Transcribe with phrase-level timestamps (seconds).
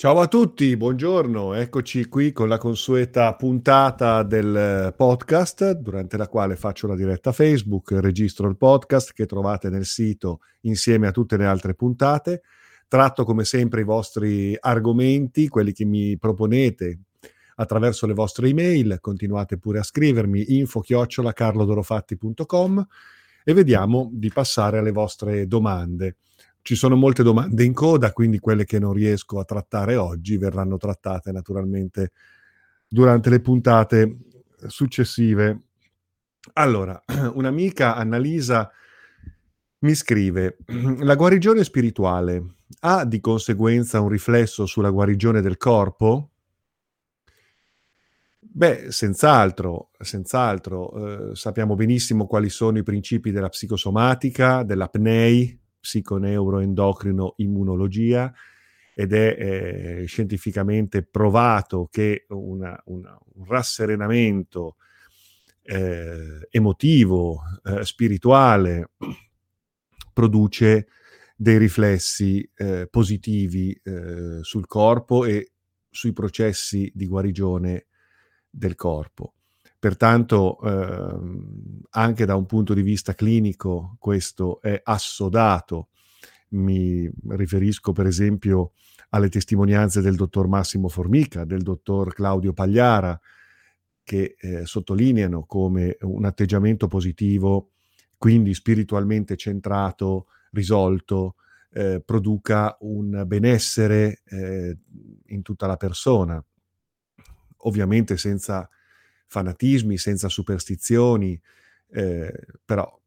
[0.00, 6.56] Ciao a tutti, buongiorno, eccoci qui con la consueta puntata del podcast durante la quale
[6.56, 11.44] faccio la diretta Facebook, registro il podcast che trovate nel sito insieme a tutte le
[11.44, 12.40] altre puntate,
[12.88, 17.00] tratto come sempre i vostri argomenti, quelli che mi proponete
[17.56, 22.86] attraverso le vostre email, continuate pure a scrivermi info-carlodorofatti.com
[23.44, 26.16] e vediamo di passare alle vostre domande.
[26.62, 30.76] Ci sono molte domande in coda, quindi quelle che non riesco a trattare oggi verranno
[30.76, 32.12] trattate naturalmente
[32.86, 34.18] durante le puntate
[34.66, 35.62] successive.
[36.54, 37.02] Allora,
[37.34, 38.70] un'amica, Annalisa,
[39.80, 40.58] mi scrive,
[41.00, 46.30] la guarigione spirituale ha di conseguenza un riflesso sulla guarigione del corpo?
[48.42, 51.30] Beh, senz'altro, senz'altro.
[51.30, 58.32] Eh, sappiamo benissimo quali sono i principi della psicosomatica, dell'apnei, psiconeuroendocrino immunologia
[58.94, 64.76] ed è eh, scientificamente provato che una, una, un rasserenamento
[65.62, 68.90] eh, emotivo, eh, spirituale,
[70.12, 70.88] produce
[71.34, 75.52] dei riflessi eh, positivi eh, sul corpo e
[75.88, 77.86] sui processi di guarigione
[78.50, 79.34] del corpo.
[79.80, 85.88] Pertanto ehm, anche da un punto di vista clinico questo è assodato.
[86.50, 88.72] Mi riferisco per esempio
[89.08, 93.18] alle testimonianze del dottor Massimo Formica, del dottor Claudio Pagliara,
[94.04, 97.70] che eh, sottolineano come un atteggiamento positivo,
[98.18, 101.36] quindi spiritualmente centrato, risolto,
[101.72, 104.76] eh, produca un benessere eh,
[105.28, 106.44] in tutta la persona,
[107.62, 108.68] ovviamente senza
[109.30, 111.40] fanatismi, senza superstizioni,
[111.92, 112.32] eh,
[112.64, 113.00] però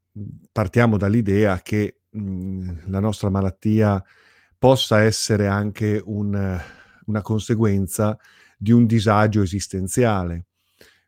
[0.51, 4.01] partiamo dall'idea che mh, la nostra malattia
[4.57, 6.61] possa essere anche un,
[7.05, 8.17] una conseguenza
[8.57, 10.45] di un disagio esistenziale,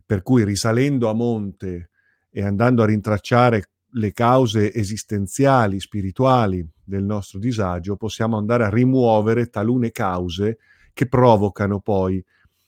[0.06, 1.92] per cui risalendo a monte
[2.30, 9.48] e andando a rintracciare le cause esistenziali, spirituali del nostro disagio, possiamo andare a rimuovere
[9.48, 10.58] talune cause
[10.92, 12.22] che provocano poi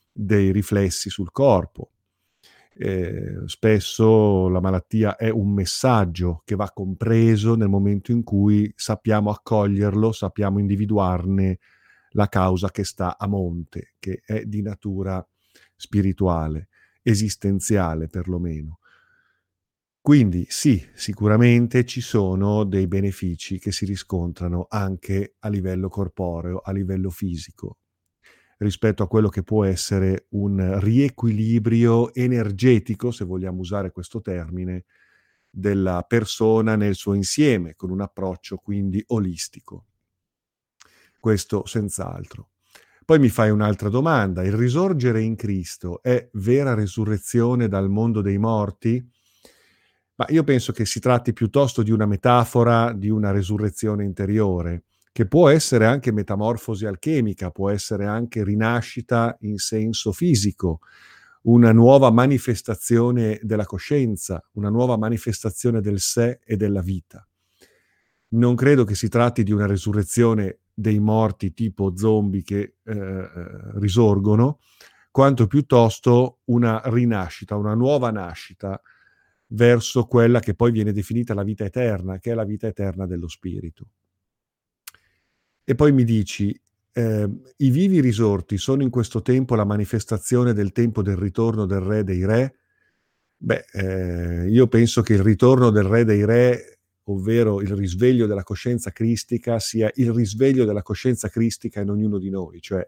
[0.10, 1.92] dei riflessi sul corpo.
[2.80, 9.32] Eh, spesso la malattia è un messaggio che va compreso nel momento in cui sappiamo
[9.32, 11.58] accoglierlo, sappiamo individuarne
[12.12, 15.26] la causa che sta a monte, che è di natura
[15.76, 16.70] spirituale,
[17.02, 18.80] esistenziale perlomeno.
[20.02, 26.72] Quindi sì, sicuramente ci sono dei benefici che si riscontrano anche a livello corporeo, a
[26.72, 27.80] livello fisico,
[28.58, 34.86] rispetto a quello che può essere un riequilibrio energetico, se vogliamo usare questo termine,
[35.50, 39.86] della persona nel suo insieme, con un approccio quindi olistico.
[41.20, 42.50] Questo senz'altro.
[43.06, 48.38] Poi mi fai un'altra domanda, il risorgere in Cristo è vera resurrezione dal mondo dei
[48.38, 49.04] morti?
[50.16, 54.87] Ma io penso che si tratti piuttosto di una metafora di una resurrezione interiore
[55.18, 60.82] che può essere anche metamorfosi alchemica, può essere anche rinascita in senso fisico,
[61.46, 67.28] una nuova manifestazione della coscienza, una nuova manifestazione del sé e della vita.
[68.34, 73.30] Non credo che si tratti di una resurrezione dei morti tipo zombie che eh, eh
[73.80, 74.60] risorgono,
[75.10, 78.80] quanto piuttosto una rinascita, una nuova nascita
[79.48, 83.28] verso quella che poi viene definita la vita eterna, che è la vita eterna dello
[83.28, 83.88] spirito.
[85.70, 86.58] E poi mi dici,
[86.94, 91.82] eh, i vivi risorti sono in questo tempo la manifestazione del tempo del ritorno del
[91.82, 92.56] re dei re?
[93.36, 98.44] Beh, eh, io penso che il ritorno del re dei re, ovvero il risveglio della
[98.44, 102.86] coscienza cristica, sia il risveglio della coscienza cristica in ognuno di noi, cioè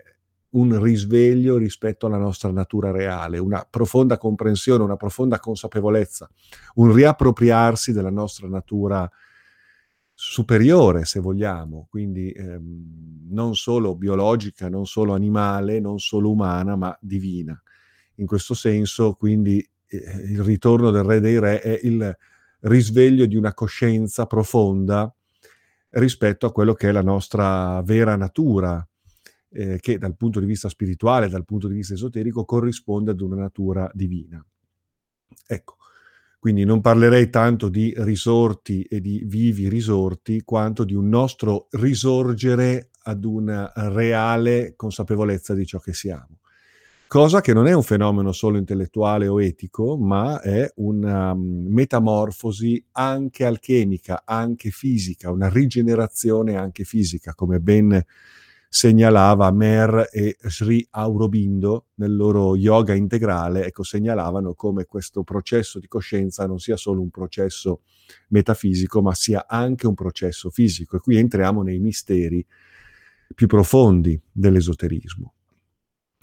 [0.51, 6.29] un risveglio rispetto alla nostra natura reale, una profonda comprensione, una profonda consapevolezza,
[6.75, 9.27] un riappropriarsi della nostra natura reale
[10.21, 16.95] superiore, se vogliamo, quindi ehm, non solo biologica, non solo animale, non solo umana, ma
[16.99, 17.57] divina.
[18.15, 22.17] In questo senso, quindi, eh, il ritorno del Re dei Re è il
[22.61, 25.09] risveglio di una coscienza profonda
[25.91, 28.85] rispetto a quello che è la nostra vera natura,
[29.51, 33.37] eh, che dal punto di vista spirituale, dal punto di vista esoterico, corrisponde ad una
[33.37, 34.45] natura divina.
[35.47, 35.77] Ecco,
[36.39, 42.91] quindi non parlerei tanto di risorti e di vivi risorti, quanto di un nostro risorgere
[43.03, 46.39] ad una reale consapevolezza di ciò che siamo.
[47.09, 52.85] Cosa che non è un fenomeno solo intellettuale o etico, ma è una mm, metamorfosi
[52.91, 57.99] anche alchemica, anche fisica, una rigenerazione anche fisica, come ben
[58.71, 65.87] segnalava Mer e Sri Aurobindo nel loro yoga integrale, ecco, segnalavano come questo processo di
[65.87, 67.81] coscienza non sia solo un processo
[68.29, 70.97] metafisico, ma sia anche un processo fisico.
[70.97, 72.45] E qui entriamo nei misteri
[73.33, 75.33] più profondi dell'esoterismo.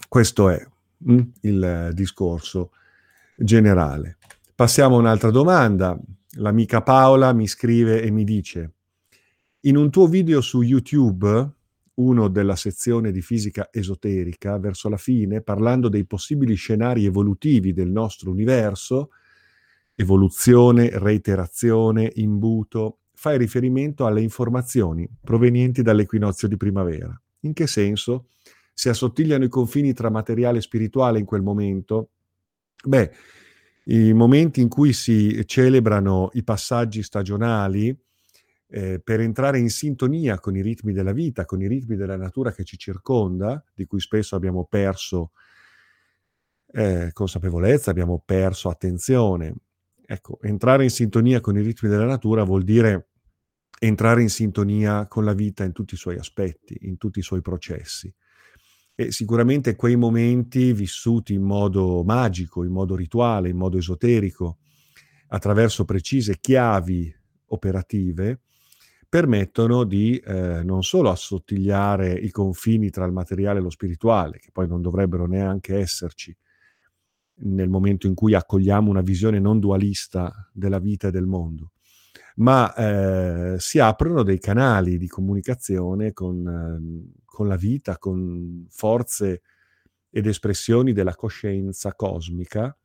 [0.07, 0.65] Questo è
[1.09, 2.71] mm, il discorso
[3.35, 4.17] generale.
[4.55, 5.99] Passiamo a un'altra domanda.
[6.37, 8.71] L'amica Paola mi scrive e mi dice,
[9.61, 11.55] in un tuo video su YouTube,
[11.97, 17.89] uno della sezione di fisica esoterica, verso la fine, parlando dei possibili scenari evolutivi del
[17.89, 19.09] nostro universo,
[19.95, 27.19] evoluzione, reiterazione, imbuto, fai riferimento alle informazioni provenienti dall'equinozio di primavera.
[27.41, 28.27] In che senso?
[28.73, 32.11] Si assottigliano i confini tra materiale e spirituale in quel momento?
[32.85, 33.11] Beh,
[33.85, 37.97] i momenti in cui si celebrano i passaggi stagionali
[38.69, 42.51] eh, per entrare in sintonia con i ritmi della vita, con i ritmi della natura
[42.51, 45.31] che ci circonda, di cui spesso abbiamo perso
[46.71, 49.55] eh, consapevolezza, abbiamo perso attenzione.
[50.05, 53.09] Ecco, entrare in sintonia con i ritmi della natura vuol dire
[53.79, 57.41] entrare in sintonia con la vita in tutti i suoi aspetti, in tutti i suoi
[57.41, 58.13] processi.
[58.95, 64.57] E sicuramente quei momenti vissuti in modo magico, in modo rituale, in modo esoterico,
[65.27, 67.13] attraverso precise chiavi
[67.49, 68.41] operative,
[69.09, 74.49] permettono di eh, non solo assottigliare i confini tra il materiale e lo spirituale, che
[74.51, 76.35] poi non dovrebbero neanche esserci
[77.39, 81.71] nel momento in cui accogliamo una visione non dualista della vita e del mondo,
[82.37, 89.41] ma eh, si aprono dei canali di comunicazione con, eh, con, la vita, con forze
[90.09, 92.75] ed espressioni della coscienza cosmica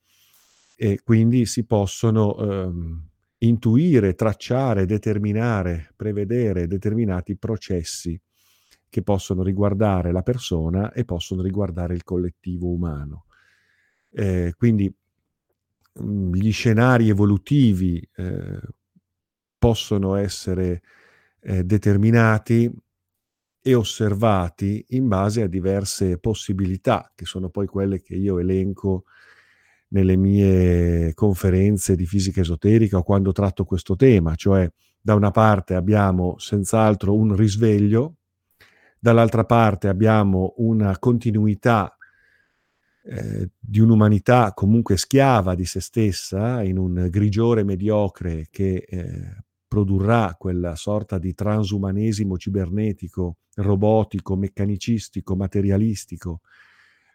[0.77, 3.11] e quindi si possono ehm,
[3.43, 8.21] intuire, tracciare, determinare, prevedere determinati processi
[8.89, 13.27] che possono riguardare la persona e possono riguardare il collettivo umano.
[14.11, 14.93] Eh, quindi
[16.03, 18.61] mm, gli scenari evolutivi eh,
[19.59, 20.83] possono essere
[21.41, 22.71] eh, determinati
[23.65, 29.05] e osservati in base a diverse possibilità, che sono poi quelle che io elenco
[29.93, 34.69] nelle mie conferenze di fisica esoterica o quando tratto questo tema, cioè
[35.01, 38.17] da una parte abbiamo senz'altro un risveglio,
[38.99, 41.97] dall'altra parte abbiamo una continuità
[43.05, 49.37] eh, di un'umanità comunque schiava di se stessa, in un grigiore mediocre che eh,
[49.67, 56.41] produrrà quella sorta di transumanesimo cibernetico, robotico, meccanicistico, materialistico,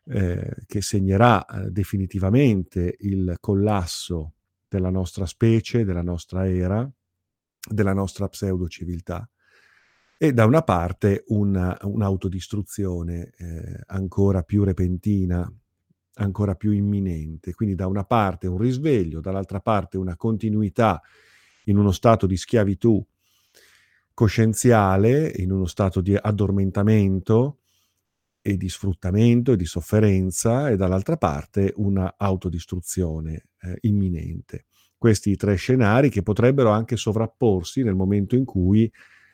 [0.09, 4.33] eh, che segnerà eh, definitivamente il collasso
[4.68, 6.89] della nostra specie, della nostra era,
[7.69, 9.30] della nostra pseudo-civiltà,
[10.18, 15.51] e da una parte una, un'autodistruzione eh, ancora più repentina,
[16.15, 17.54] ancora più imminente.
[17.54, 21.01] Quindi da una parte un risveglio, dall'altra parte una continuità
[21.65, 23.06] in uno stato di schiavitù
[24.13, 27.59] coscienziale, in uno stato di addormentamento,
[28.47, 34.67] e di sfruttamento e di sofferenza e dall'altra parte una autodistruzione eh, imminente.
[34.97, 38.89] Questi tre scenari che potrebbero anche sovrapporsi nel momento in cui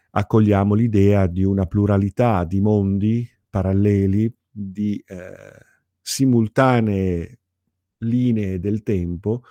[0.09, 5.31] accogliamo l'idea di una pluralità di mondi paralleli, di eh,
[6.01, 7.39] simultanee
[7.99, 9.43] linee del tempo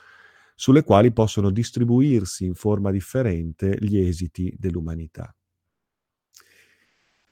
[0.57, 5.33] sulle quali possono distribuirsi in forma differente gli esiti dell'umanità.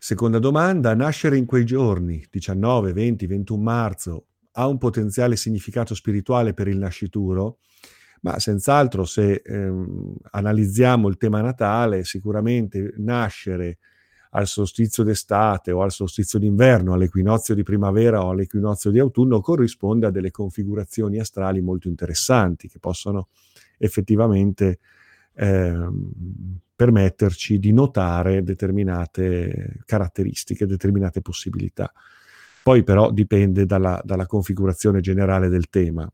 [0.02, 6.54] Seconda domanda, nascere in quei giorni, 19, 20, 21 marzo, ha un potenziale significato spirituale
[6.54, 7.59] per il nascituro?
[8.23, 13.76] Ma senz'altro se ehm, analizziamo il tema natale, sicuramente nascere
[14.30, 20.07] al solstizio d'estate o al solstizio d'inverno, all'equinozio di primavera o all'equinozio di autunno corrisponde
[20.07, 23.28] a delle configurazioni astrali molto interessanti che possono
[23.76, 24.78] effettivamente
[25.35, 26.12] ehm,
[26.80, 31.92] permetterci di notare determinate caratteristiche, determinate possibilità.
[32.62, 36.10] Poi però dipende dalla, dalla configurazione generale del tema.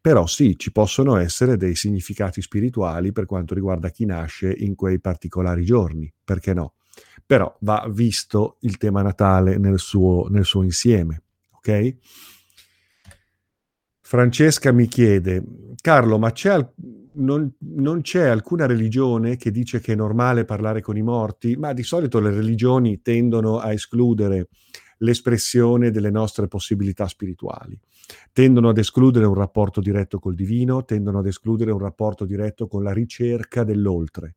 [0.00, 5.00] Però sì, ci possono essere dei significati spirituali per quanto riguarda chi nasce in quei
[5.00, 6.76] particolari giorni, perché no?
[7.26, 11.24] Però va visto il tema natale nel suo, nel suo insieme,
[11.56, 11.96] ok?
[14.00, 15.42] Francesca mi chiede,
[15.82, 16.72] Carlo, ma c'è al-
[17.14, 21.72] non, non, c'è alcuna religione che dice che è normale parlare con i morti, ma
[21.72, 24.48] di solito le religioni tendono a escludere
[24.98, 27.78] l'espressione delle nostre possibilità spirituali,
[28.32, 32.82] tendono ad escludere un rapporto diretto col divino, tendono ad escludere un rapporto diretto con
[32.82, 34.36] la ricerca dell'oltre.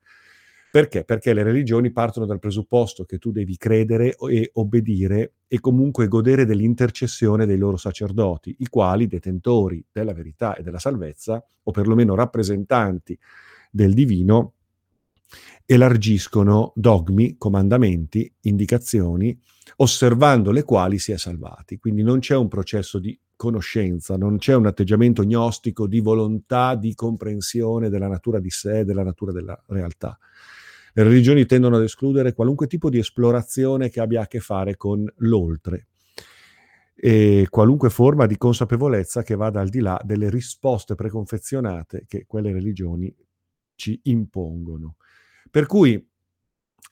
[0.77, 1.03] Perché?
[1.03, 6.45] Perché le religioni partono dal presupposto che tu devi credere e obbedire e comunque godere
[6.45, 13.17] dell'intercessione dei loro sacerdoti, i quali, detentori della verità e della salvezza, o perlomeno rappresentanti
[13.71, 14.53] del divino,
[15.65, 19.35] elargiscono dogmi, comandamenti, indicazioni,
[19.77, 21.79] osservando le quali si è salvati.
[21.79, 26.93] Quindi non c'è un processo di conoscenza, non c'è un atteggiamento gnostico di volontà, di
[26.93, 30.15] comprensione della natura di sé, della natura della realtà.
[30.97, 35.05] Le religioni tendono ad escludere qualunque tipo di esplorazione che abbia a che fare con
[35.17, 35.89] l'oltre
[36.95, 42.51] e qualunque forma di consapevolezza che vada al di là delle risposte preconfezionate che quelle
[42.51, 43.15] religioni
[43.75, 44.95] ci impongono.
[45.51, 46.03] Per cui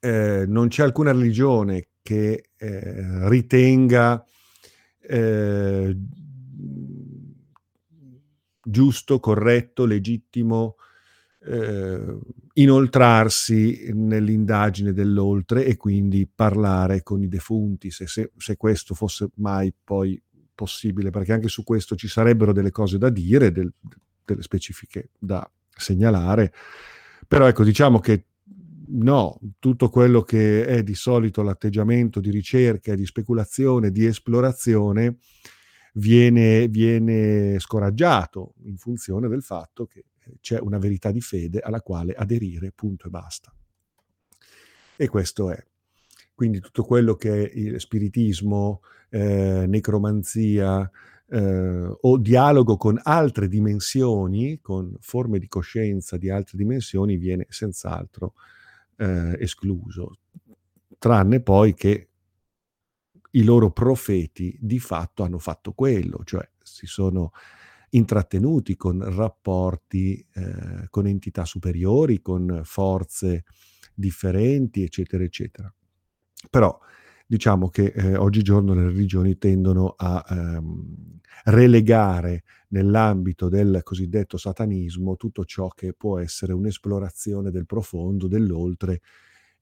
[0.02, 4.24] eh, non c'è alcuna religione che eh, ritenga
[5.00, 5.98] eh,
[8.62, 10.76] giusto, corretto, legittimo
[11.46, 12.18] eh,
[12.54, 19.74] inoltrarsi nell'indagine dell'oltre e quindi parlare con i defunti, se, se, se, questo fosse mai
[19.84, 20.22] poi
[20.54, 23.72] possibile, perché anche su questo ci sarebbero delle cose da dire, del,
[24.24, 26.54] delle specifiche da segnalare,
[27.28, 28.26] però ecco, diciamo che
[28.88, 35.18] no, tutto quello che è di solito l'atteggiamento di ricerca, di speculazione, di esplorazione,
[35.94, 40.06] viene, viene scoraggiato in funzione del fatto che
[40.40, 43.54] c'è una verità di fede alla quale aderire, punto e basta.
[44.96, 45.66] E questo è.
[46.34, 50.90] Quindi tutto quello che è il spiritismo, eh, necromanzia
[51.28, 58.34] eh, o dialogo con altre dimensioni, con forme di coscienza di altre dimensioni, viene senz'altro
[58.98, 60.18] eh, escluso,
[60.98, 62.10] tranne poi che
[63.32, 67.32] i loro profeti di fatto hanno fatto quello, cioè si sono
[67.96, 73.44] intrattenuti con rapporti eh, con entità superiori, con forze
[73.94, 75.74] differenti, eccetera, eccetera.
[76.50, 76.78] Però
[77.26, 85.46] diciamo che eh, oggigiorno le religioni tendono a ehm, relegare nell'ambito del cosiddetto satanismo tutto
[85.46, 89.02] ciò che può essere un'esplorazione del profondo, dell'oltre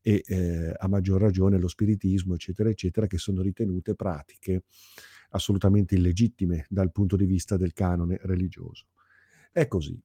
[0.01, 4.63] e eh, a maggior ragione lo spiritismo, eccetera, eccetera, che sono ritenute pratiche
[5.33, 8.85] assolutamente illegittime dal punto di vista del canone religioso.
[9.51, 9.99] È così.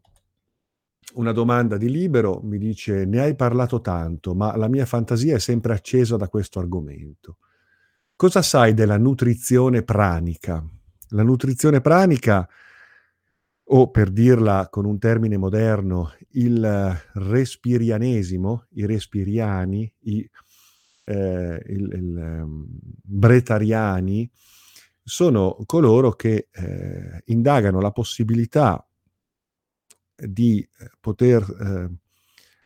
[1.15, 5.39] Una domanda di Libero mi dice, ne hai parlato tanto, ma la mia fantasia è
[5.39, 7.39] sempre accesa da questo argomento.
[8.15, 10.63] Cosa sai della nutrizione pranica?
[11.11, 12.47] La nutrizione pranica,
[13.71, 20.29] o per dirla con un termine moderno, il respirianesimo, i respiriani, i
[21.09, 22.67] eh, il, il, um,
[23.03, 24.31] bretariani,
[25.09, 28.87] sono coloro che eh, indagano la possibilità
[30.15, 31.97] di eh, poter eh,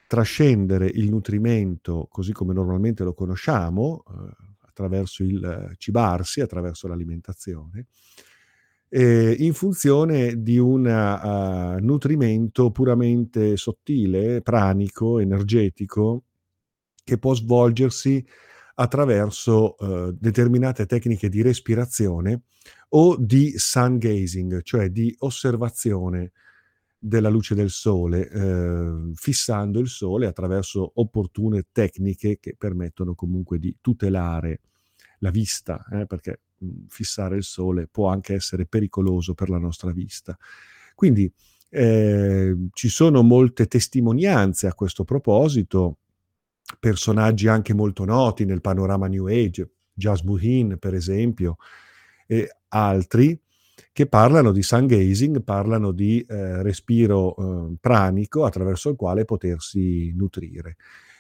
[0.08, 4.34] trascendere il nutrimento così come normalmente lo conosciamo, eh,
[4.66, 7.86] attraverso il cibarsi, attraverso l'alimentazione,
[8.94, 16.24] in funzione di un uh, nutrimento puramente sottile, pranico, energetico,
[17.02, 18.22] che può svolgersi
[18.74, 22.42] attraverso eh, determinate tecniche di respirazione
[22.90, 26.32] o di sun gazing, cioè di osservazione
[27.04, 33.76] della luce del sole, eh, fissando il sole attraverso opportune tecniche che permettono comunque di
[33.80, 34.60] tutelare
[35.18, 39.90] la vista, eh, perché mh, fissare il sole può anche essere pericoloso per la nostra
[39.90, 40.36] vista.
[40.94, 41.32] Quindi
[41.70, 45.98] eh, ci sono molte testimonianze a questo proposito,
[46.78, 51.56] personaggi anche molto noti nel panorama New Age, Jasmuhin per esempio,
[52.26, 53.38] e altri,
[53.92, 60.12] che parlano di sun gazing, parlano di eh, respiro eh, pranico attraverso il quale potersi
[60.14, 60.76] nutrire.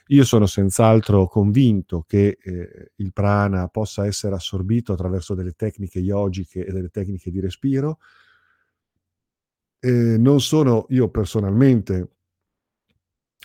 [0.08, 6.64] Io sono senz'altro convinto che eh, il prana possa essere assorbito attraverso delle tecniche yogiche
[6.66, 7.98] e delle tecniche di respiro.
[9.82, 12.08] non sono io personalmente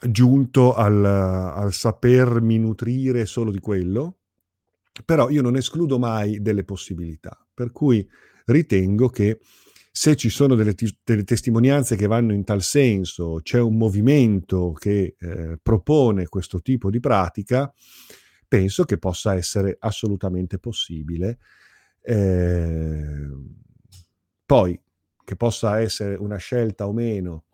[0.10, 4.18] giunto al, al sapermi nutrire solo di quello,
[5.06, 8.08] però io non escludo mai delle possibilità, per cui
[8.46, 9.40] ritengo che
[9.92, 15.16] se ci sono delle, delle testimonianze che vanno in tal senso, c'è un movimento che
[15.18, 17.74] eh, propone questo tipo di pratica,
[18.48, 21.40] penso che possa essere assolutamente possibile.
[22.00, 23.28] Eh,
[24.46, 24.80] poi,
[25.26, 27.47] che possa essere una scelta o meno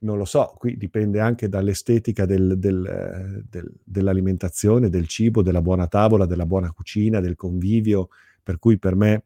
[0.00, 5.88] non lo so, qui dipende anche dall'estetica del, del, del, dell'alimentazione, del cibo, della buona
[5.88, 8.08] tavola, della buona cucina, del convivio,
[8.42, 9.24] per cui per me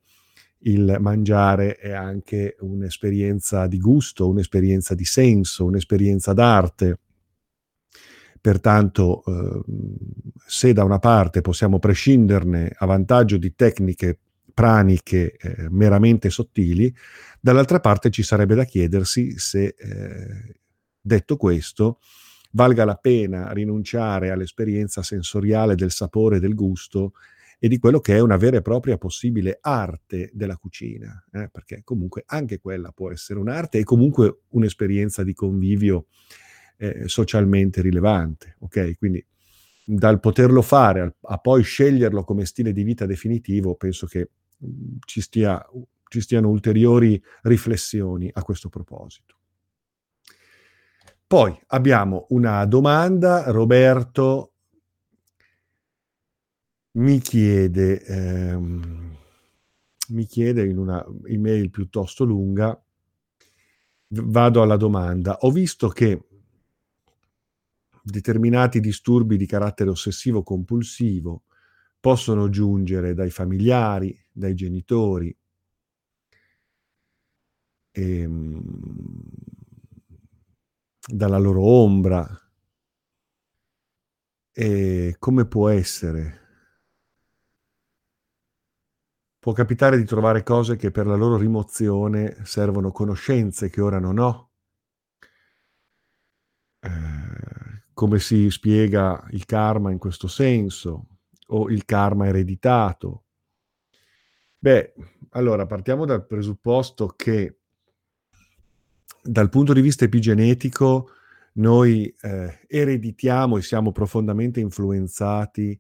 [0.65, 6.99] il mangiare è anche un'esperienza di gusto, un'esperienza di senso, un'esperienza d'arte.
[8.41, 9.63] Pertanto, eh,
[10.47, 14.19] se da una parte possiamo prescinderne a vantaggio di tecniche
[14.53, 16.95] praniche eh, meramente sottili,
[17.41, 20.55] dall'altra parte ci sarebbe da chiedersi se, eh,
[21.03, 21.99] detto questo,
[22.53, 27.13] valga la pena rinunciare all'esperienza sensoriale del sapore del gusto
[27.59, 31.49] e di quello che è una vera e propria possibile arte della cucina, eh?
[31.49, 36.07] perché comunque anche quella può essere un'arte e comunque un'esperienza di convivio
[36.77, 38.57] eh, socialmente rilevante.
[38.61, 39.25] Ok, quindi
[39.85, 44.31] dal poterlo fare a, poi sceglierlo come stile di vita definitivo, penso che
[44.65, 45.65] mm, ci, stia,
[46.09, 49.37] ci stiano ulteriori riflessioni a questo proposito.
[51.33, 54.53] Poi abbiamo una domanda, Roberto
[56.97, 59.17] mi chiede, ehm,
[60.09, 62.79] mi chiede in una email piuttosto lunga,
[64.09, 66.23] vado alla domanda, ho visto che
[68.03, 71.45] determinati disturbi di carattere ossessivo compulsivo
[71.99, 75.35] possono giungere dai familiari, dai genitori,
[77.93, 79.62] ehm,
[81.07, 82.27] dalla loro ombra.
[84.55, 86.43] E come può essere
[89.43, 94.19] Può capitare di trovare cose che per la loro rimozione servono conoscenze che ora non
[94.19, 94.53] ho.
[96.79, 101.07] Eh, come si spiega il karma in questo senso?
[101.49, 103.25] O il karma ereditato?
[104.59, 104.95] Beh,
[105.31, 107.62] allora partiamo dal presupposto che
[109.23, 111.11] dal punto di vista epigenetico
[111.55, 115.79] noi eh, ereditiamo e siamo profondamente influenzati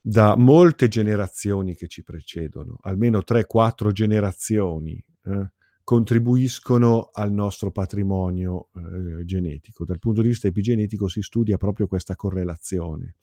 [0.00, 5.50] da molte generazioni che ci precedono, almeno 3-4 generazioni, eh,
[5.84, 9.84] contribuiscono al nostro patrimonio eh, genetico.
[9.84, 13.16] Dal punto di vista epigenetico si studia proprio questa correlazione.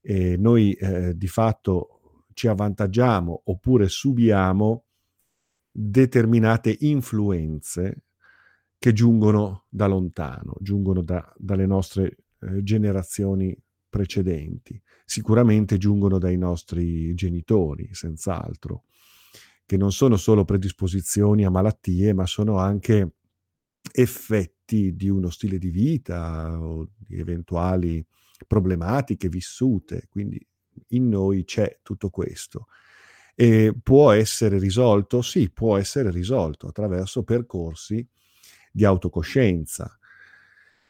[0.00, 4.84] E noi eh, di fatto ci avvantaggiamo oppure subiamo
[5.70, 8.05] determinate influenze
[8.78, 13.56] che giungono da lontano, giungono da, dalle nostre eh, generazioni
[13.88, 18.82] precedenti sicuramente giungono dai nostri genitori, senz'altro,
[19.64, 23.14] che non sono solo predisposizioni a malattie, ma sono anche
[23.92, 28.04] effetti di uno stile di vita o di eventuali
[28.46, 30.08] problematiche vissute.
[30.10, 30.44] Quindi
[30.88, 32.66] in noi c'è tutto questo.
[33.34, 35.22] E può essere risolto?
[35.22, 38.06] Sì, può essere risolto attraverso percorsi
[38.76, 39.98] di autocoscienza,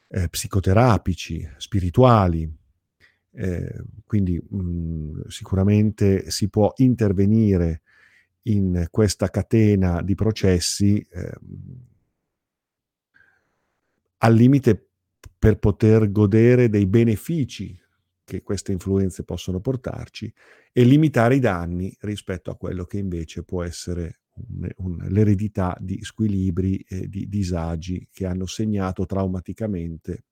[0.08, 2.52] eh, psicoterapici, spirituali,
[3.32, 7.82] eh, quindi mh, sicuramente si può intervenire
[8.48, 11.32] in questa catena di processi eh,
[14.18, 14.88] al limite
[15.38, 17.78] per poter godere dei benefici
[18.24, 20.32] che queste influenze possono portarci
[20.72, 26.02] e limitare i danni rispetto a quello che invece può essere un, un, l'eredità di
[26.02, 30.24] squilibri e di disagi che hanno segnato traumaticamente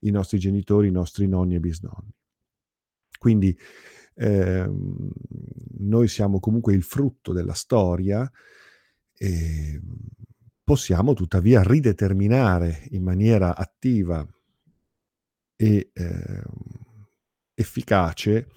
[0.00, 2.14] i nostri genitori, i nostri nonni e bisnonni.
[3.18, 3.56] Quindi
[4.14, 5.10] ehm,
[5.78, 8.30] noi siamo comunque il frutto della storia
[9.12, 9.80] e
[10.62, 14.26] possiamo tuttavia rideterminare in maniera attiva
[15.56, 16.42] e eh,
[17.54, 18.48] efficace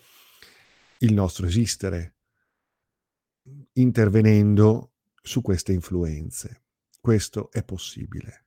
[0.99, 2.13] il nostro esistere,
[3.73, 6.63] intervenendo su queste influenze.
[6.99, 8.43] Questo è possibile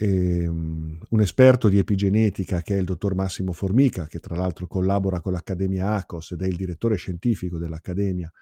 [0.00, 5.20] ehm, un esperto di epigenetica che è il dottor Massimo Formica, che tra l'altro collabora
[5.20, 8.32] con l'Accademia ACOS ed è il direttore scientifico dell'Accademia,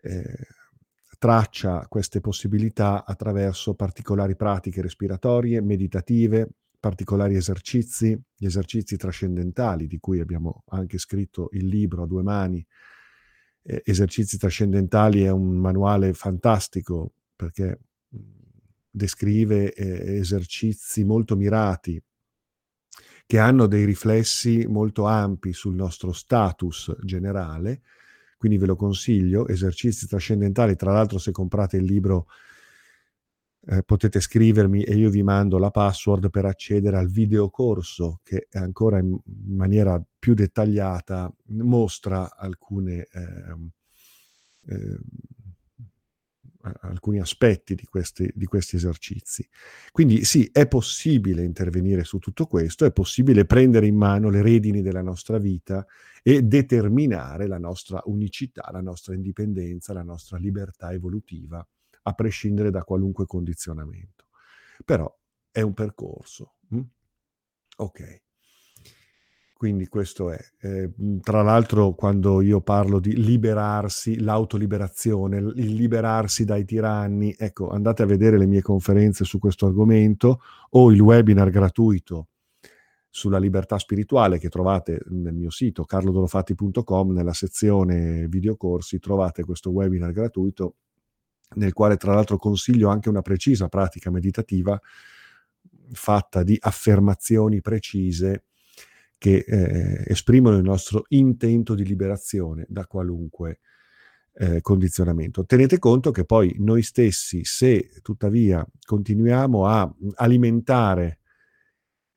[0.00, 0.46] eh,
[1.18, 6.48] traccia queste possibilità attraverso particolari pratiche respiratorie, meditative,
[6.80, 12.66] particolari esercizi, gli esercizi trascendentali, di cui abbiamo anche scritto il libro a due mani.
[13.66, 17.78] Eh, esercizi trascendentali è un manuale fantastico perché
[18.90, 22.00] descrive eh, esercizi molto mirati
[23.26, 27.80] che hanno dei riflessi molto ampi sul nostro status generale,
[28.36, 32.26] quindi ve lo consiglio, esercizi trascendentali, tra l'altro se comprate il libro
[33.66, 38.98] eh, potete scrivermi e io vi mando la password per accedere al videocorso che ancora
[38.98, 43.56] in maniera più dettagliata mostra alcune eh,
[44.68, 44.98] eh,
[46.80, 49.46] alcuni aspetti di questi, di questi esercizi.
[49.92, 54.80] Quindi sì, è possibile intervenire su tutto questo, è possibile prendere in mano le redini
[54.80, 55.84] della nostra vita
[56.22, 61.68] e determinare la nostra unicità, la nostra indipendenza, la nostra libertà evolutiva,
[62.04, 64.28] a prescindere da qualunque condizionamento.
[64.86, 65.14] Però
[65.50, 66.54] è un percorso.
[66.70, 66.80] Hm?
[67.76, 68.23] Ok.
[69.64, 70.38] Quindi questo è.
[70.60, 70.90] Eh,
[71.22, 78.04] tra l'altro, quando io parlo di liberarsi, l'autoliberazione, il liberarsi dai tiranni, ecco, andate a
[78.04, 82.26] vedere le mie conferenze su questo argomento o il webinar gratuito
[83.08, 90.12] sulla libertà spirituale che trovate nel mio sito carlodolofatti.com nella sezione videocorsi trovate questo webinar
[90.12, 90.74] gratuito
[91.54, 94.78] nel quale tra l'altro consiglio anche una precisa pratica meditativa
[95.90, 98.44] fatta di affermazioni precise
[99.24, 103.60] che eh, esprimono il nostro intento di liberazione da qualunque
[104.34, 105.46] eh, condizionamento.
[105.46, 111.20] Tenete conto che poi noi stessi, se tuttavia continuiamo a alimentare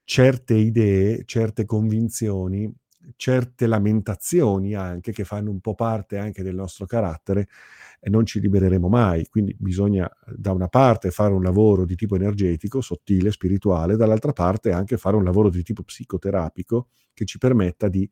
[0.03, 2.69] certe idee, certe convinzioni,
[3.15, 7.47] certe lamentazioni anche che fanno un po' parte anche del nostro carattere
[7.99, 9.27] e non ci libereremo mai.
[9.27, 14.71] Quindi bisogna da una parte fare un lavoro di tipo energetico, sottile, spirituale, dall'altra parte
[14.71, 18.09] anche fare un lavoro di tipo psicoterapico che ci permetta di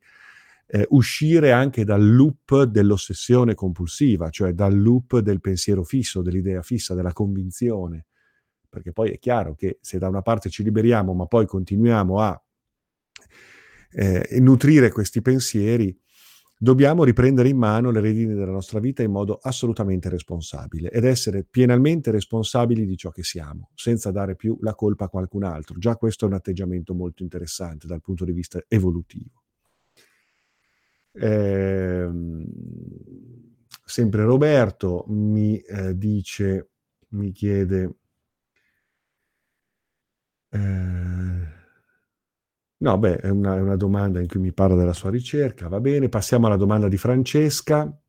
[0.68, 6.94] eh, uscire anche dal loop dell'ossessione compulsiva, cioè dal loop del pensiero fisso, dell'idea fissa,
[6.94, 8.06] della convinzione
[8.76, 12.38] perché poi è chiaro che se da una parte ci liberiamo, ma poi continuiamo a
[13.98, 15.98] eh, nutrire questi pensieri,
[16.58, 21.44] dobbiamo riprendere in mano le redini della nostra vita in modo assolutamente responsabile ed essere
[21.44, 25.78] pienamente responsabili di ciò che siamo, senza dare più la colpa a qualcun altro.
[25.78, 29.42] Già questo è un atteggiamento molto interessante dal punto di vista evolutivo.
[31.12, 32.10] Eh,
[33.82, 36.68] sempre Roberto mi eh, dice,
[37.10, 37.94] mi chiede
[40.50, 41.56] eh,
[42.78, 45.80] no, beh, è una, è una, domanda in cui mi parla della sua ricerca, va
[45.80, 46.08] bene.
[46.08, 48.00] Passiamo alla domanda di Francesca.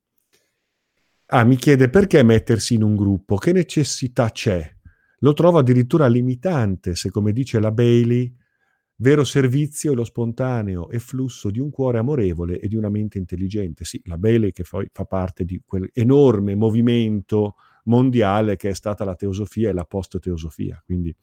[1.30, 4.76] Ah, mi chiede perché mettersi in un gruppo, che necessità c'è?
[5.20, 8.34] Lo trovo addirittura limitante, se come dice la Bailey,
[8.98, 13.18] vero servizio è lo spontaneo e flusso di un cuore amorevole e di una mente
[13.18, 13.84] intelligente.
[13.84, 19.16] Sì, la Bailey che poi fa parte di quell'enorme movimento mondiale che è stata la
[19.16, 21.14] teosofia e la post-teosofia, quindi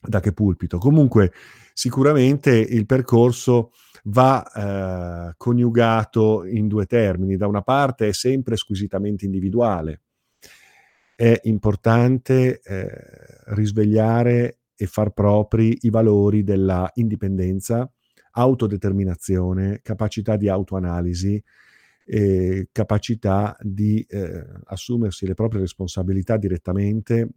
[0.00, 0.78] da che pulpito.
[0.78, 1.32] Comunque,
[1.74, 3.72] sicuramente il percorso
[4.04, 7.36] va eh, coniugato in due termini.
[7.36, 10.02] Da una parte è sempre squisitamente individuale.
[11.14, 12.90] È importante eh,
[13.48, 17.90] risvegliare e far propri i valori della indipendenza,
[18.32, 21.42] autodeterminazione, capacità di autoanalisi,
[22.06, 27.28] eh, capacità di eh, assumersi le proprie responsabilità direttamente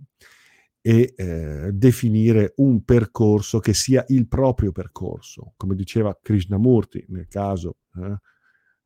[0.85, 5.53] e eh, definire un percorso che sia il proprio percorso.
[5.55, 8.17] Come diceva Krishnamurti, nel caso eh,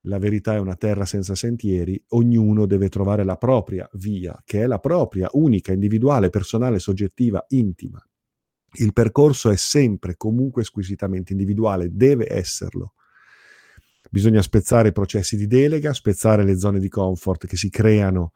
[0.01, 4.67] la verità è una terra senza sentieri, ognuno deve trovare la propria via, che è
[4.67, 7.99] la propria, unica, individuale, personale, soggettiva, intima.
[8.73, 12.93] Il percorso è sempre, comunque, squisitamente individuale, deve esserlo.
[14.11, 18.33] Bisogna spezzare i processi di delega, spezzare le zone di comfort che si creano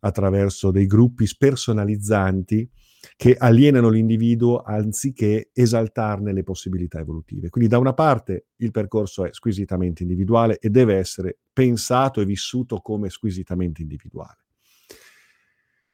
[0.00, 2.70] attraverso dei gruppi spersonalizzanti
[3.16, 7.48] che alienano l'individuo anziché esaltarne le possibilità evolutive.
[7.48, 12.78] Quindi da una parte il percorso è squisitamente individuale e deve essere pensato e vissuto
[12.78, 14.38] come squisitamente individuale.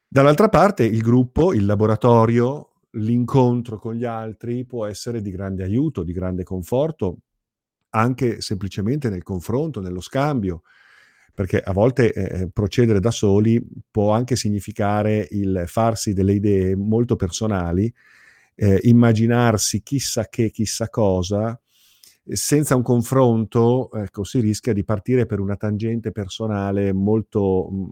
[0.06, 6.02] Dall'altra parte il gruppo, il laboratorio, l'incontro con gli altri può essere di grande aiuto,
[6.02, 7.18] di grande conforto,
[7.90, 10.62] anche semplicemente nel confronto, nello scambio,
[11.38, 16.74] perché a volte eh, eh, procedere da soli può anche significare il farsi delle idee
[16.74, 17.94] molto personali,
[18.56, 21.56] eh, immaginarsi chissà che, chissà cosa,
[22.24, 27.88] senza un confronto ecco, si rischia di partire per una tangente personale molto mh, mm,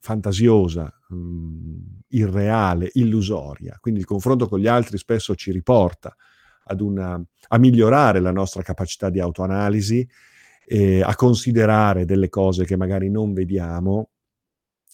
[0.00, 3.78] fantasiosa, mh, mm, irreale, illusoria.
[3.80, 6.12] Quindi il confronto con gli altri spesso ci riporta
[6.80, 10.04] una, a migliorare la nostra capacità di autoanalisi
[10.66, 14.10] eh, a considerare delle cose che magari non vediamo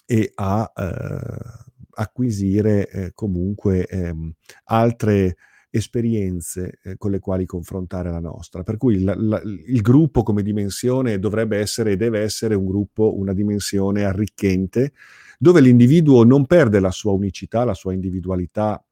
[0.04, 4.32] e a eh, acquisire eh, comunque ehm,
[4.64, 5.36] altre
[5.70, 8.62] esperienze eh, con le quali confrontare la nostra.
[8.62, 13.16] Per cui la, la, il gruppo come dimensione dovrebbe essere e deve essere un gruppo,
[13.16, 14.92] una dimensione arricchente,
[15.38, 18.84] dove l'individuo non perde la sua unicità, la sua individualità,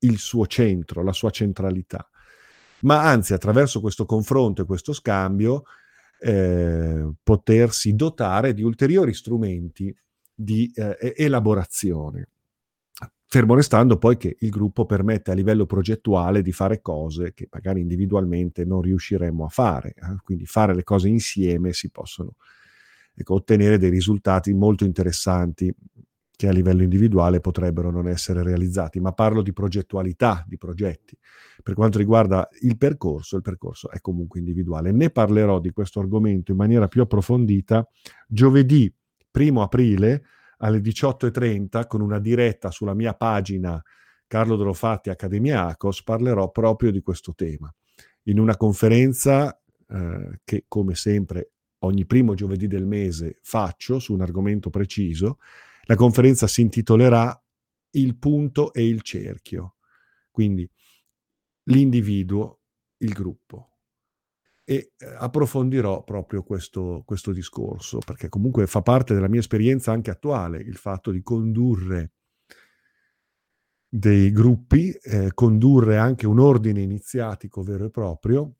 [0.00, 2.08] il suo centro, la sua centralità,
[2.80, 5.64] ma anzi attraverso questo confronto e questo scambio
[6.20, 9.94] eh, potersi dotare di ulteriori strumenti
[10.34, 12.28] di eh, elaborazione.
[13.30, 17.80] Fermo restando poi che il gruppo permette a livello progettuale di fare cose che magari
[17.80, 20.16] individualmente non riusciremmo a fare, eh?
[20.22, 22.36] quindi fare le cose insieme si possono
[23.14, 25.74] ecco, ottenere dei risultati molto interessanti
[26.38, 31.18] che a livello individuale potrebbero non essere realizzati, ma parlo di progettualità, di progetti.
[31.64, 34.92] Per quanto riguarda il percorso, il percorso è comunque individuale.
[34.92, 37.84] Ne parlerò di questo argomento in maniera più approfondita
[38.28, 38.88] giovedì
[39.32, 40.22] 1 aprile
[40.58, 43.82] alle 18.30 con una diretta sulla mia pagina
[44.28, 47.68] Carlo Drofatti Accademia Acos parlerò proprio di questo tema.
[48.24, 54.20] In una conferenza eh, che come sempre ogni primo giovedì del mese faccio su un
[54.20, 55.38] argomento preciso,
[55.88, 57.42] la conferenza si intitolerà
[57.92, 59.76] Il punto e il cerchio,
[60.30, 60.70] quindi
[61.64, 62.60] l'individuo,
[62.98, 63.78] il gruppo.
[64.64, 70.10] E eh, approfondirò proprio questo, questo discorso, perché comunque fa parte della mia esperienza anche
[70.10, 72.12] attuale, il fatto di condurre
[73.88, 78.57] dei gruppi, eh, condurre anche un ordine iniziatico vero e proprio,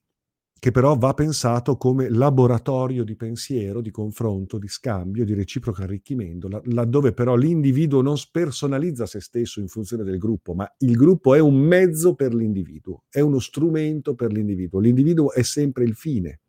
[0.58, 6.48] che però va pensato come laboratorio di pensiero, di confronto, di scambio, di reciproco arricchimento,
[6.64, 11.38] laddove però l'individuo non spersonalizza se stesso in funzione del gruppo, ma il gruppo è
[11.38, 14.80] un mezzo per l'individuo, è uno strumento per l'individuo.
[14.80, 16.40] L'individuo è sempre il fine.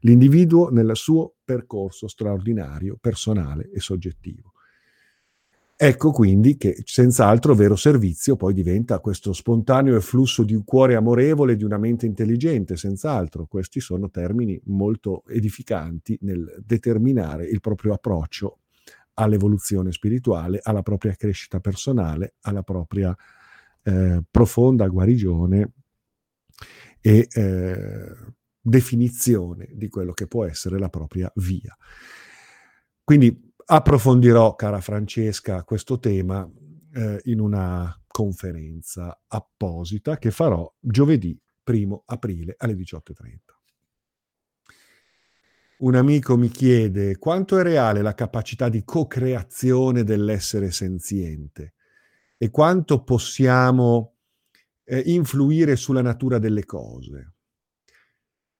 [0.00, 4.52] L'individuo nel suo percorso straordinario, personale e soggettivo.
[5.78, 11.54] Ecco quindi che senz'altro vero servizio poi diventa questo spontaneo flusso di un cuore amorevole,
[11.54, 13.44] di una mente intelligente, senz'altro.
[13.44, 18.60] Questi sono termini molto edificanti nel determinare il proprio approccio
[19.18, 23.14] all'evoluzione spirituale, alla propria crescita personale, alla propria
[23.82, 25.72] eh, profonda guarigione
[27.02, 28.14] e eh,
[28.58, 31.76] definizione di quello che può essere la propria via.
[33.04, 36.48] Quindi Approfondirò, cara Francesca, questo tema
[36.94, 43.36] eh, in una conferenza apposita che farò giovedì 1 aprile alle 18.30.
[45.78, 51.74] Un amico mi chiede quanto è reale la capacità di co-creazione dell'essere senziente
[52.36, 54.14] e quanto possiamo
[54.84, 57.35] eh, influire sulla natura delle cose.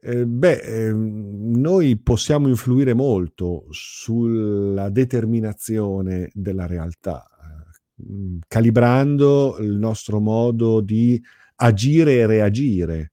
[0.08, 10.20] Eh, beh, eh, noi possiamo influire molto sulla determinazione della realtà, eh, calibrando il nostro
[10.20, 11.20] modo di
[11.56, 13.12] agire e reagire.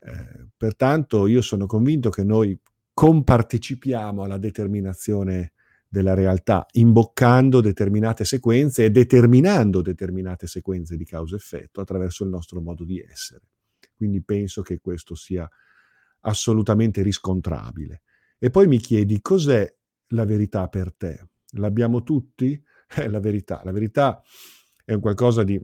[0.00, 2.58] Eh, pertanto io sono convinto che noi
[2.94, 5.52] compartecipiamo alla determinazione
[5.86, 12.82] della realtà, imboccando determinate sequenze e determinando determinate sequenze di causa-effetto attraverso il nostro modo
[12.82, 13.42] di essere.
[13.94, 15.46] Quindi penso che questo sia
[16.22, 18.02] assolutamente riscontrabile.
[18.38, 19.72] E poi mi chiedi cos'è
[20.08, 21.28] la verità per te?
[21.52, 22.60] L'abbiamo tutti?
[22.86, 23.60] È la verità.
[23.64, 24.22] La verità
[24.84, 25.60] è un qualcosa di,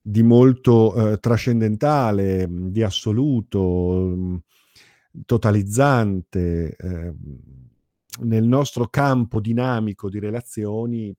[0.00, 4.42] di molto eh, trascendentale, di assoluto,
[5.24, 6.76] totalizzante.
[6.76, 7.14] Eh,
[8.20, 11.14] nel nostro campo dinamico di relazioni,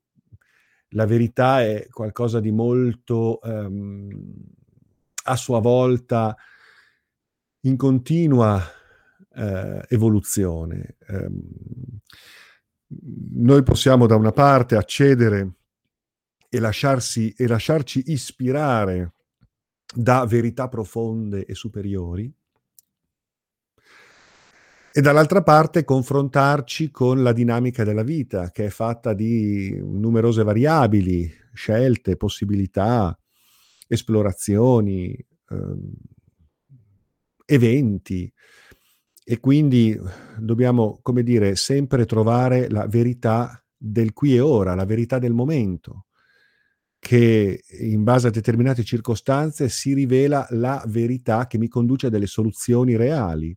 [0.93, 4.09] la verità è qualcosa di molto ehm,
[5.25, 6.35] a sua volta
[7.61, 8.61] in continua
[9.35, 10.97] eh, evoluzione.
[11.07, 11.29] Eh,
[13.31, 15.53] noi possiamo da una parte accedere
[16.49, 19.13] e, lasciarsi, e lasciarci ispirare
[19.93, 22.31] da verità profonde e superiori,
[24.91, 31.31] e dall'altra parte confrontarci con la dinamica della vita, che è fatta di numerose variabili,
[31.53, 33.17] scelte, possibilità,
[33.87, 35.15] esplorazioni,
[35.49, 35.91] ehm,
[37.49, 38.31] eventi
[39.23, 39.99] e quindi
[40.38, 46.05] dobbiamo, come dire, sempre trovare la verità del qui e ora, la verità del momento,
[46.99, 52.27] che in base a determinate circostanze si rivela la verità che mi conduce a delle
[52.27, 53.55] soluzioni reali.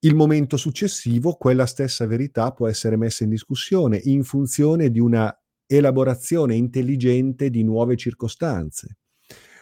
[0.00, 5.36] Il momento successivo, quella stessa verità può essere messa in discussione in funzione di una
[5.66, 8.98] elaborazione intelligente di nuove circostanze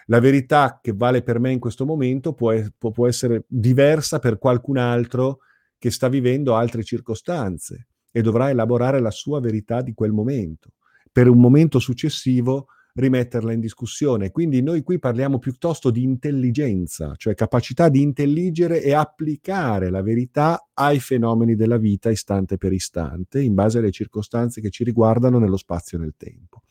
[0.06, 4.76] la verità che vale per me in questo momento può, può essere diversa per qualcun
[4.76, 5.38] altro
[5.78, 10.72] che sta vivendo altre circostanze e dovrà elaborare la sua verità di quel momento.
[11.10, 14.30] Per un momento successivo rimetterla in discussione.
[14.30, 20.68] Quindi noi qui parliamo piuttosto di intelligenza, cioè capacità di intelligere e applicare la verità
[20.74, 25.56] ai fenomeni della vita istante per istante, in base alle circostanze che ci riguardano nello
[25.56, 26.62] spazio e nel tempo.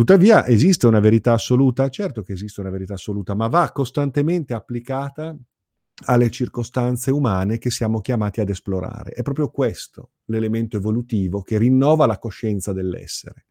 [0.00, 1.90] Tuttavia esiste una verità assoluta?
[1.90, 5.36] Certo che esiste una verità assoluta, ma va costantemente applicata
[6.06, 9.10] alle circostanze umane che siamo chiamati ad esplorare.
[9.10, 13.44] È proprio questo l'elemento evolutivo che rinnova la coscienza dell'essere.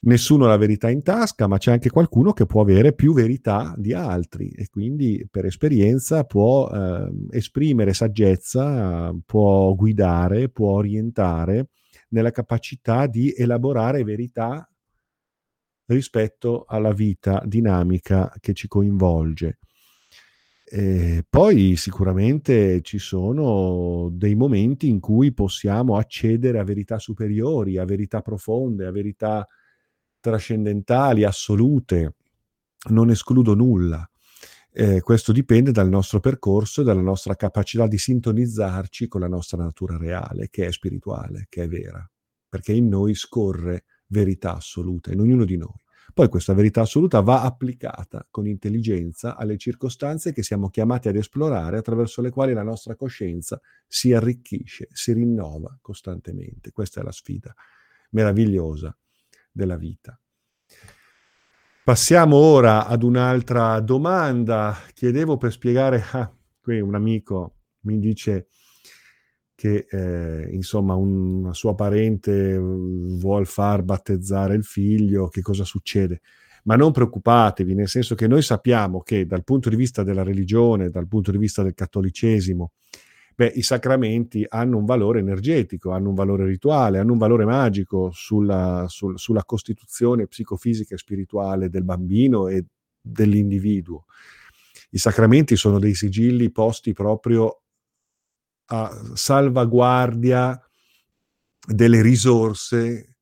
[0.00, 3.72] Nessuno ha la verità in tasca, ma c'è anche qualcuno che può avere più verità
[3.76, 11.68] di altri e quindi per esperienza può eh, esprimere saggezza, può guidare, può orientare
[12.08, 14.66] nella capacità di elaborare verità
[15.92, 19.58] rispetto alla vita dinamica che ci coinvolge.
[20.64, 27.84] E poi sicuramente ci sono dei momenti in cui possiamo accedere a verità superiori, a
[27.84, 29.46] verità profonde, a verità
[30.18, 32.14] trascendentali, assolute.
[32.88, 34.08] Non escludo nulla.
[34.74, 39.62] Eh, questo dipende dal nostro percorso e dalla nostra capacità di sintonizzarci con la nostra
[39.62, 42.10] natura reale, che è spirituale, che è vera,
[42.48, 45.81] perché in noi scorre verità assoluta, in ognuno di noi.
[46.14, 51.78] Poi questa verità assoluta va applicata con intelligenza alle circostanze che siamo chiamati ad esplorare,
[51.78, 56.70] attraverso le quali la nostra coscienza si arricchisce, si rinnova costantemente.
[56.70, 57.54] Questa è la sfida
[58.10, 58.94] meravigliosa
[59.50, 60.18] della vita.
[61.84, 64.76] Passiamo ora ad un'altra domanda.
[64.92, 68.48] Chiedevo per spiegare, ah, qui un amico mi dice
[69.62, 76.20] che eh, insomma un, una sua parente vuole far battezzare il figlio, che cosa succede?
[76.64, 80.90] Ma non preoccupatevi, nel senso che noi sappiamo che dal punto di vista della religione,
[80.90, 82.72] dal punto di vista del cattolicesimo,
[83.36, 88.10] beh, i sacramenti hanno un valore energetico, hanno un valore rituale, hanno un valore magico
[88.12, 92.64] sulla, sul, sulla costituzione psicofisica e spirituale del bambino e
[93.00, 94.06] dell'individuo.
[94.90, 97.61] I sacramenti sono dei sigilli posti proprio
[98.66, 100.60] a salvaguardia
[101.66, 103.14] delle risorse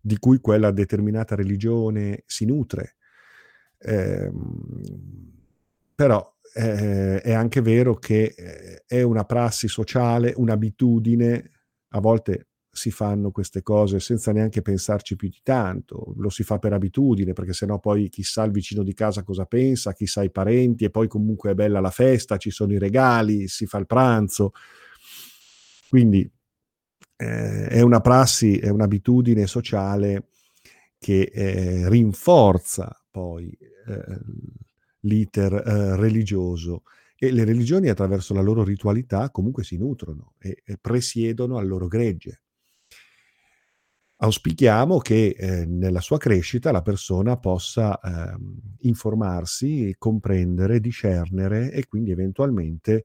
[0.00, 2.96] di cui quella determinata religione si nutre.
[3.78, 4.30] Eh,
[5.94, 11.50] però eh, è anche vero che eh, è una prassi sociale, un'abitudine,
[11.94, 16.58] a volte si fanno queste cose senza neanche pensarci più di tanto, lo si fa
[16.58, 20.84] per abitudine, perché sennò poi chissà il vicino di casa cosa pensa, chissà i parenti,
[20.84, 24.52] e poi comunque è bella la festa, ci sono i regali, si fa il pranzo.
[25.90, 26.28] Quindi
[27.16, 30.28] eh, è una prassi, è un'abitudine sociale
[30.98, 33.50] che eh, rinforza poi
[33.86, 34.18] eh,
[35.00, 36.84] l'iter eh, religioso
[37.18, 41.86] e le religioni attraverso la loro ritualità comunque si nutrono e, e presiedono al loro
[41.86, 42.40] gregge.
[44.22, 48.36] Auspichiamo che eh, nella sua crescita la persona possa eh,
[48.82, 53.02] informarsi, comprendere, discernere e quindi eventualmente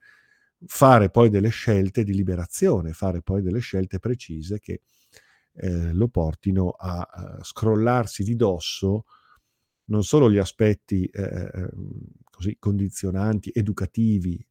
[0.67, 4.82] fare poi delle scelte di liberazione, fare poi delle scelte precise che
[5.56, 9.06] eh, lo portino a, a scrollarsi di dosso
[9.86, 11.69] non solo gli aspetti eh, ehm,
[12.30, 14.45] così condizionanti, educativi,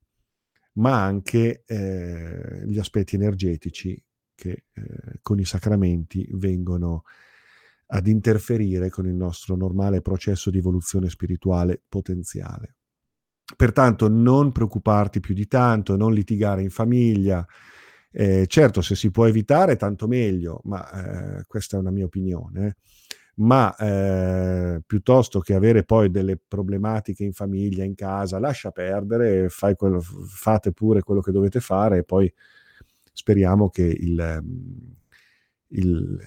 [0.75, 4.03] ma anche eh, gli aspetti energetici
[4.37, 7.03] che eh, con i sacramenti vengono
[7.87, 12.77] ad interferire con il nostro normale processo di evoluzione spirituale potenziale.
[13.57, 17.45] Pertanto non preoccuparti più di tanto, non litigare in famiglia.
[18.11, 22.67] Eh, certo, se si può evitare, tanto meglio, ma eh, questa è una mia opinione.
[22.67, 22.77] Eh
[23.37, 30.01] ma eh, piuttosto che avere poi delle problematiche in famiglia, in casa, lascia perdere, quello,
[30.01, 32.33] fate pure quello che dovete fare e poi
[33.27, 34.45] speriamo che il,
[35.71, 36.19] il,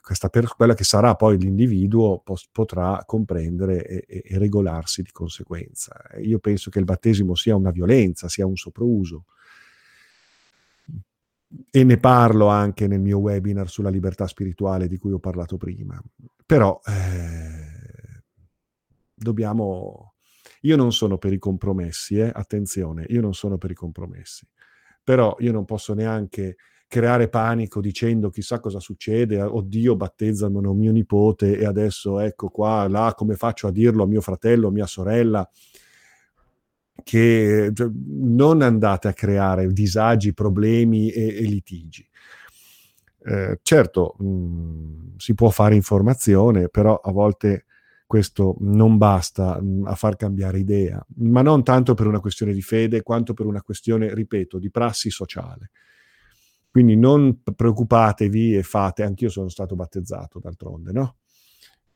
[0.00, 5.12] questa per, quella che sarà poi l'individuo pos, potrà comprendere e, e, e regolarsi di
[5.12, 5.94] conseguenza.
[6.20, 9.26] Io penso che il battesimo sia una violenza, sia un sopruso
[11.70, 16.02] e ne parlo anche nel mio webinar sulla libertà spirituale di cui ho parlato prima.
[16.44, 18.24] Però eh,
[19.14, 20.14] dobbiamo...
[20.62, 22.30] Io non sono per i compromessi, eh?
[22.34, 24.46] attenzione, io non sono per i compromessi.
[25.02, 31.56] Però io non posso neanche creare panico dicendo chissà cosa succede, oddio battezzano mio nipote
[31.56, 35.48] e adesso ecco qua, là, come faccio a dirlo a mio fratello, a mia sorella
[37.02, 42.06] che cioè, non andate a creare disagi, problemi e, e litigi.
[43.22, 47.66] Eh, certo, mh, mm, si può fare informazione, però a volte
[48.10, 52.60] questo non basta mm, a far cambiare idea, ma non tanto per una questione di
[52.60, 55.70] fede quanto per una questione, ripeto, di prassi sociale.
[56.68, 61.18] Quindi non preoccupatevi e fate, anch'io sono stato battezzato d'altronde, no?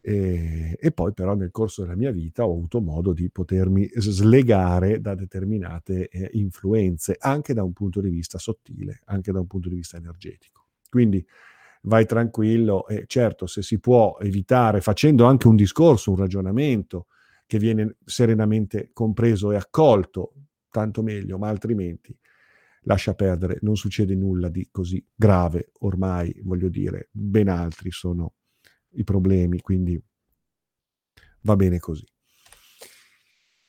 [0.00, 5.00] E, e, poi però nel corso della mia vita ho avuto modo di potermi slegare
[5.00, 9.68] da determinate eh, influenze, anche da un punto di vista sottile, anche da un punto
[9.68, 10.66] di vista energetico.
[10.88, 11.26] Quindi
[11.84, 17.06] vai tranquillo e certo se si può evitare, facendo anche un discorso, un ragionamento
[17.46, 20.34] che viene serenamente compreso e accolto,
[20.70, 22.16] tanto meglio, ma altrimenti
[22.86, 28.34] lascia perdere, non succede nulla di così grave ormai, voglio dire, ben altri sono
[28.92, 30.00] i problemi, quindi
[31.42, 32.06] va bene così.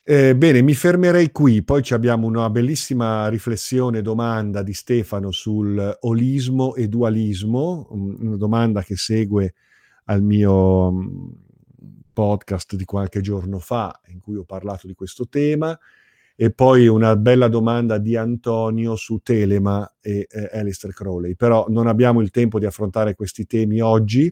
[0.08, 6.76] Eh, bene, mi fermerei qui, poi abbiamo una bellissima riflessione, domanda di Stefano sul olismo
[6.76, 9.56] e dualismo, una domanda che segue
[10.04, 11.28] al mio mm,
[12.14, 15.76] podcast di qualche giorno fa in cui ho parlato di questo tema.
[16.36, 21.88] E poi una bella domanda di Antonio su Telema e eh, Alistair Crowley, però non
[21.88, 24.32] abbiamo il tempo di affrontare questi temi oggi,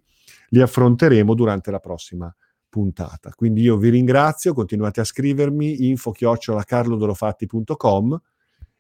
[0.50, 2.32] li affronteremo durante la prossima
[2.74, 3.32] puntata.
[3.36, 8.22] Quindi io vi ringrazio, continuate a scrivermi info chiocciolacarlodorofatti.com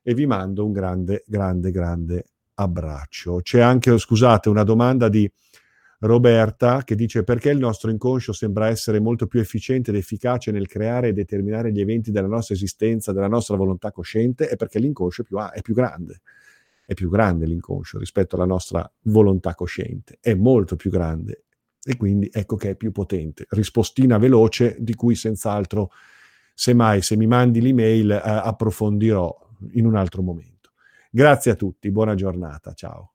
[0.01, 2.25] e vi mando un grande, grande, grande
[2.55, 3.41] abbraccio.
[3.43, 5.31] C'è anche, scusate, una domanda di
[5.99, 10.65] Roberta che dice perché il nostro inconscio sembra essere molto più efficiente ed efficace nel
[10.65, 15.21] creare e determinare gli eventi della nostra esistenza, della nostra volontà cosciente, è perché l'inconscio
[15.21, 16.21] è più, è più grande.
[16.83, 21.43] È più grande l'inconscio rispetto alla nostra volontà cosciente, è molto più grande
[21.84, 23.45] e quindi ecco che è più potente.
[23.49, 25.91] Rispostina veloce di cui senz'altro,
[26.53, 29.36] semmai se mi mandi l'email, eh, approfondirò
[29.71, 30.71] in un altro momento.
[31.09, 33.12] Grazie a tutti, buona giornata, ciao.